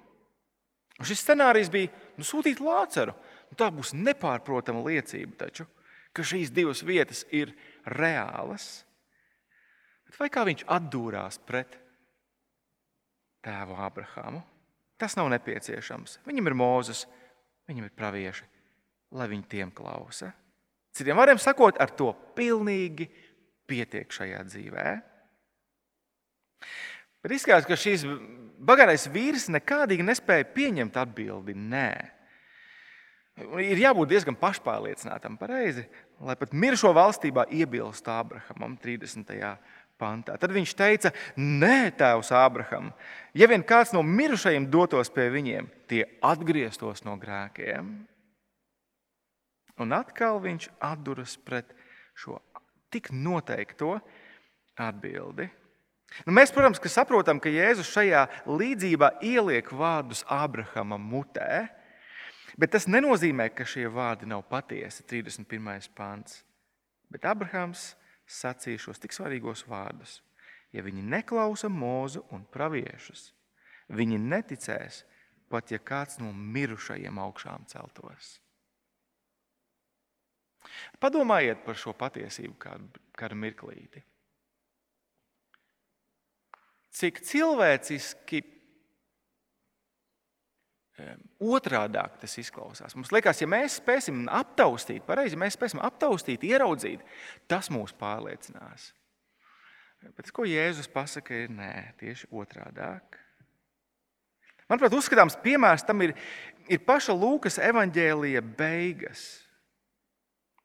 [1.03, 3.11] Un šis scenārijs bija nu, sūtīt lāceru.
[3.51, 5.65] Nu, tā būs nepārprotama liecība, taču,
[6.15, 7.51] ka šīs divas vietas ir
[7.91, 8.85] reālas.
[10.07, 11.75] Bet vai kā viņš atdūrās pret
[13.43, 14.39] tēvu Abrahāmu?
[14.95, 16.21] Tas nav nepieciešams.
[16.23, 17.03] Viņam ir mūzes,
[17.67, 18.47] viņam ir pravieši,
[19.19, 20.31] lai viņi tiem klausa.
[20.95, 23.09] Citiem vārdiem sakot, ar to pilnīgi
[23.67, 25.03] pietiek šajā dzīvēm.
[27.23, 28.07] Bet izskatās, ka šīs
[28.65, 31.89] bagātais vīrs nekādīgi nespēja pieņemt atbildi nē.
[33.63, 35.87] Ir jābūt diezgan pašpārliecinātam, pareizi,
[36.21, 39.33] lai pat mirušo valstībā iebilst Ābrahamam 30.
[39.97, 40.35] pantā.
[40.37, 42.91] Tad viņš teica, nē, tēvs Ābraham,
[43.33, 47.89] ja vien kāds no mirušajiem dotos pie viņiem, tie atgrieztos no grēkiem.
[49.81, 51.73] Un atkal viņš atduras pret
[52.13, 52.37] šo
[52.93, 53.95] tik noteikto
[54.77, 55.49] atbildi.
[56.27, 61.65] Nu, mēs, protams, ka saprotam, ka Jēzus šajā līdzībā ieliek vārdus Ābrahama mutē,
[62.59, 65.05] bet tas nenozīmē, ka šie vārdi nav patiesi.
[65.09, 65.89] 31.
[65.97, 66.43] pāns.
[67.09, 67.93] Bet Abrahams
[68.29, 70.21] sacīja šos tik svarīgos vārdus.
[70.73, 73.27] Ja viņi neklausa mūzu un praviešus,
[73.93, 75.03] viņi neticēs,
[75.53, 78.39] pat ja kāds no mirušajiem augšām celtos.
[81.03, 84.01] Padomājiet par šo patiesību kādu, kādu mirklīti.
[86.93, 88.43] Cik cilvēciski
[91.43, 92.93] otrādāk tas izklausās.
[92.95, 97.01] Mums liekas, ja mēs spēsim aptaustīt, pareizi, mēs spēsim aptaustīt, ieraudzīt,
[97.49, 98.91] tas mūs pārliecinās.
[100.03, 103.17] Bet ko Jēzus pasaka, ir nē, tieši otrādāk.
[104.69, 106.13] Manuprāt, uzskatāms piemērs tam ir,
[106.71, 109.23] ir paša Lūkas evaņģēlīja beigas.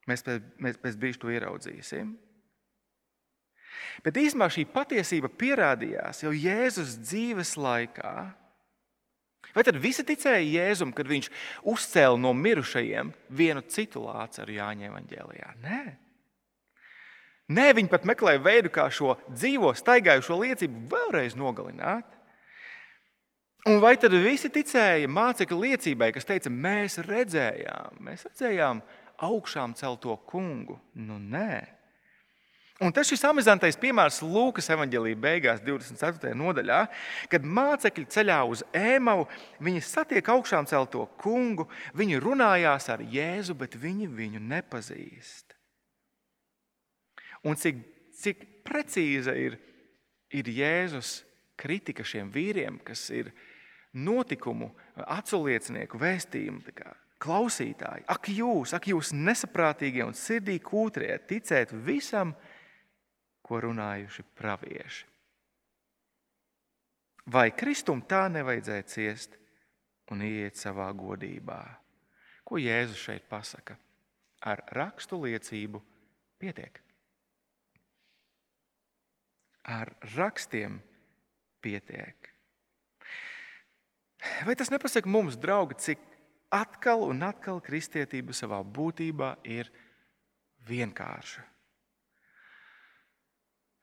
[0.09, 2.13] Mēs pēc, mēs pēc brīža to ieraudzīsim.
[4.05, 8.15] Bet īstenībā šī patiesība pierādījās jau Jēzus dzīves laikā.
[9.55, 11.31] Vai tad visi ticēja Jēzum, kad viņš
[11.69, 15.55] uzcēla no mirušajiem vienu citu lācaru Jāņa evanģēlijā?
[15.65, 15.81] Nē.
[17.49, 22.05] Nē, viņi pat meklēja veidu, kā šo dzīvo, staigājušo liecību vēlreiz nogalināt.
[23.69, 28.83] Un vai tad visi ticēja mācekļu liecībai, kas teica, mēs redzējām, mēs redzējām
[29.25, 30.79] augšām celto kungu?
[31.01, 31.78] Nu, nē.
[32.79, 36.31] Un tas ir amizantais piemērs Lūkas evanģēlīja beigās, 24.
[36.39, 36.85] nodaļā,
[37.31, 39.25] kad mācekļi ceļā uz ēmavu,
[39.67, 41.67] viņi satiek augšām celto kungu,
[41.99, 45.57] viņi runājās ar Jēzu, bet viņi viņu nepazīst.
[47.51, 47.83] Un cik,
[48.15, 49.59] cik precīza ir,
[50.31, 51.25] ir Jēzus
[51.59, 53.33] kritika šiem vīriem, kas ir
[53.91, 54.71] notikumu,
[55.19, 56.63] aculiecinieku vēstījumu
[57.19, 58.07] klausītāji.
[58.07, 62.37] Ak, jūs, ak, jūs nesaprātīgie un sirdī kūtrie, ticēt visam,
[63.49, 65.07] ko runājuši pravieši.
[67.29, 69.37] Vai Kristum tā nevajadzēja ciest
[70.13, 71.61] un iet savā godībā?
[72.45, 73.77] Ko Jēzus šeit pasaka?
[74.49, 75.81] Ar rakstu liecību
[76.41, 76.81] pietiek.
[79.69, 80.79] Ar rakstiem
[81.61, 82.31] pietiek.
[84.47, 86.01] Vai tas nepasaka mums, draugi, cik
[86.55, 89.69] atkal un atkal kristietība savā būtībā ir
[90.71, 91.45] vienkārša?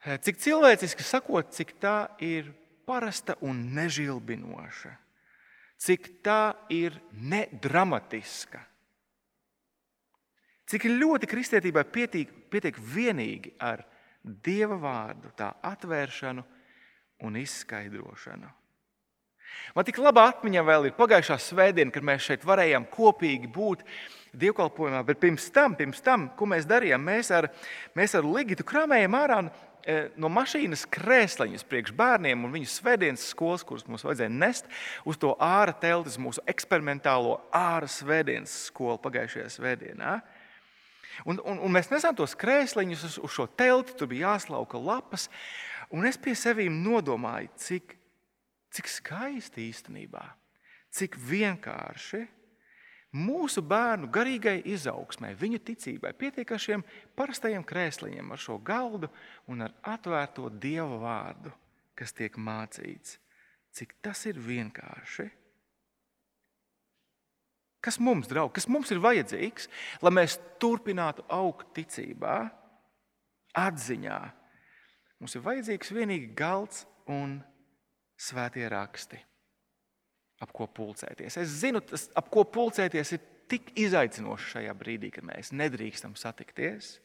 [0.05, 2.51] Cik cilvēciski sakot, cik tā ir
[2.85, 4.91] parasta un nežilbinoša,
[5.81, 8.61] cik tā ir nedramatiska.
[10.69, 13.85] Cik ļoti kristietībai pietiek, pietiek vienīgi ar
[14.25, 16.41] Dieva vārdu, tā atvēršanu
[17.25, 18.47] un izskaidrošanu.
[19.77, 23.85] Man tik laba atmiņā vēl ir pagājušā svētdiena, kad mēs šeit varējām kopīgi būt
[24.33, 27.51] dievkalpojumā, bet pirms tam, pirms tam ko mēs darījām, mēs ar,
[27.93, 29.64] mēs ar Ligitu krāmējām ārā E,
[30.17, 34.69] no mašīnas krēsliņus priekš bērniem un viņu svētdienas skolas, kuras mums vajadzēja nest
[35.05, 40.15] uz to ārā teltis, mūsu eksperimentālo ārā svētdienas skolu pagājušajā svētdienā.
[41.23, 45.29] Un, un, un mēs nesam tos krēsliņus uz, uz šo telti, tur bija jāslauka lapas.
[45.93, 47.93] Un es pie sevis nodomāju, cik,
[48.73, 50.25] cik skaisti īstenībā,
[50.91, 52.25] cik vienkārši
[53.15, 56.83] mūsu bērnu garīgai izaugsmai, viņu ticībai, pietiek ar šiem
[57.17, 59.09] parastajiem krēsliņiem, ar šo galdu
[59.51, 61.53] un ar atvērto dievu vārdu,
[61.95, 63.17] kas tiek mācīts.
[63.75, 65.27] Cik tas ir vienkārši?
[67.83, 69.67] Kas mums, draugi, kas mums ir vajadzīgs,
[70.01, 72.39] lai mēs turpinātu augt ticībā,
[73.61, 74.19] atziņā?
[75.21, 77.37] Mums ir vajadzīgs tikai galds un
[78.17, 79.21] svētie raksti
[80.43, 81.37] ap ko pulcēties.
[81.41, 86.97] Es zinu, tas, ap ko pulcēties ir tik izaicinoši šajā brīdī, kad mēs nedrīkstam satikties.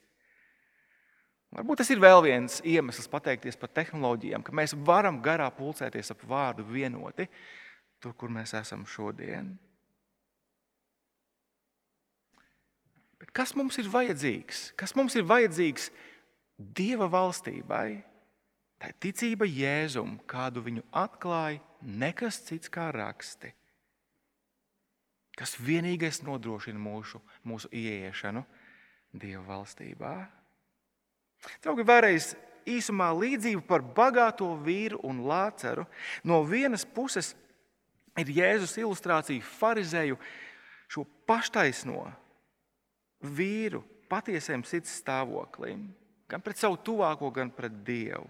[1.50, 6.22] Varbūt tas ir vēl viens iemesls pateikties par tehnoloģijām, ka mēs varam garā pulcēties ap
[6.30, 7.26] vārdu vienoti,
[8.00, 9.50] tur, kur mēs esam šodien.
[13.20, 14.70] Bet kas mums ir vajadzīgs?
[14.78, 15.90] Kas mums ir vajadzīgs
[16.60, 18.00] Dieva valstībai?
[18.80, 23.52] Tā ir ticība Jēzum, kādu viņu atklāja nekas cits kā raksti,
[25.38, 28.44] kas vienīgais nodrošina mūsu, mūsu ieiešanu
[29.10, 30.14] Dieva valstībā.
[31.64, 32.34] Draugi, vēlreiz
[32.68, 35.86] īsumā līdzība par bagāto vīru un lāceru.
[36.22, 37.32] No vienas puses
[38.20, 40.18] ir Jēzus ilustrācija farizēju
[40.90, 42.04] šo paštaisno
[43.20, 45.88] vīru patiesiem sirds stāvoklim,
[46.30, 48.26] gan pret savu tuvāko, gan pret Dievu.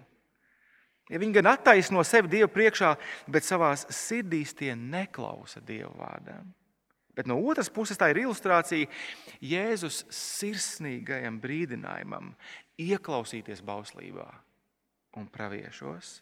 [1.10, 2.94] Ja viņi gan attaisno sevi Dievu priekšā,
[3.26, 6.52] bet savā sirdīs tie neklausa Dieva vārdām.
[7.16, 8.86] Bet no otras puses, tā ir ilustrācija
[9.42, 12.30] Jēzus sirsnīgajam brīdinājumam
[12.80, 14.28] ieklausīties bauslībā
[15.18, 16.20] un praviešos.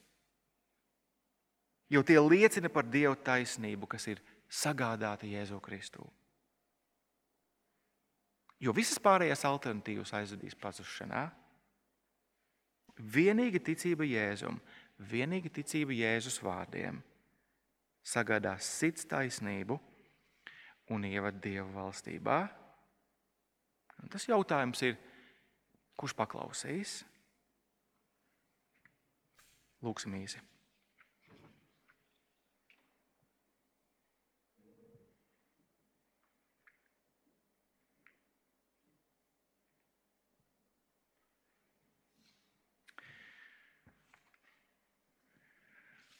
[1.92, 6.08] Jo tie liecina par Dieva taisnību, kas ir sagādāta Jēzu Kristu.
[8.58, 11.28] Jo visas pārējās alternatīvas aizvedīs pazušanā.
[12.98, 14.58] Vienīga ticība Jēzum,
[14.98, 17.02] vienīga ticība Jēzus vārdiem
[18.08, 19.78] sagādās sirds taisnību
[20.94, 22.38] un ievad Dieva valstībā.
[23.98, 24.96] Un tas jautājums ir,
[25.98, 27.00] kurš paklausīs?
[29.84, 30.40] Lūksim īsi.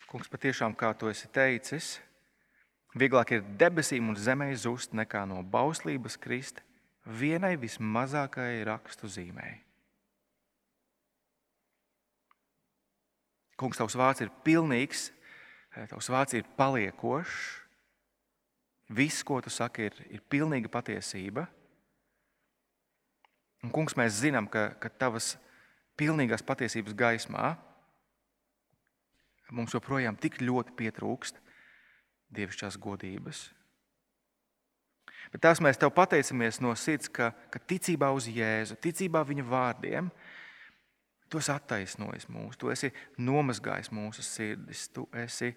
[0.09, 1.99] Kungs, patiešām, kā tu esi teicis,
[2.97, 6.63] vieglāk ir debesīm un zemē zust nekā no bauslības krist
[7.05, 9.59] vienai vismazākajai rakstu zīmēji.
[13.61, 15.09] Kungs, tavs vārds ir pilnīgs,
[15.93, 17.39] tavs vārds ir paliekošs.
[18.97, 21.45] Viss, ko tu saki, ir, ir pilnīga patiesība.
[23.61, 25.35] Un, kungs, mēs zinām, ka, ka tavas
[26.01, 27.51] pilnīgās patiesības gaismā
[29.55, 31.41] mums joprojām tik ļoti pietrūkst
[32.35, 33.47] dievišķās godības.
[35.33, 40.09] Bet tās mēs tev pateicamies no sirds, ka, ka ticībā uz Jēzu, ticībā viņa vārdiem,
[41.29, 45.53] tu esi attaisnojis mūs, tu esi nomazgājis mūsu sirdis, tu esi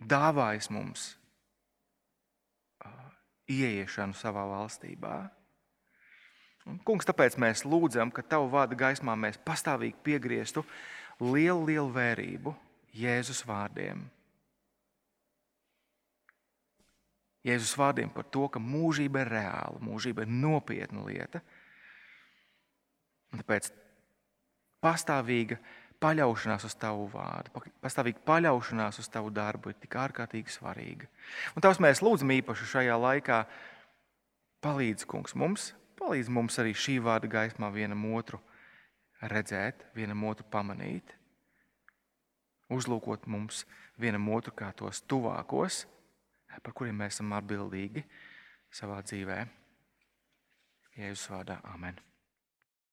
[0.00, 1.10] dāvājis mums
[3.52, 5.16] ieiešanu savā valstībā.
[6.70, 10.62] Un, kungs, tāpēc mēs lūdzam, ka Tavu vārdu gaismā mēs pastāvīgi piegrieztu
[11.20, 12.54] lielu, lielu vērību
[12.96, 14.02] Jēzus vārdiem.
[17.42, 21.40] Jēzus vārdiem par to, ka mūžība ir reāla, mūžība ir nopietna lieta.
[23.32, 23.72] Un tāpēc
[24.84, 25.58] pastāvīga
[26.02, 31.10] paļaušanās uz tavu vārdu, pastāvīga paļaušanās uz tavu darbu ir tik ārkārtīgi svarīga.
[31.56, 33.42] Un tās mēs lūdzam īpaši šajā laikā.
[34.62, 38.38] Palīdz, kungs, mums, palīdz mums arī šī vārda gaismā vienam otru
[39.30, 41.14] redzēt, vienam otru pamanīt,
[42.72, 43.64] uzlūkot mums
[44.00, 45.84] vienam otru kā tos tuvākos,
[46.62, 48.04] par kuriem mēs esam atbildīgi
[48.72, 49.42] savā dzīvē.
[50.96, 52.11] Jēzus vārdā, Amen.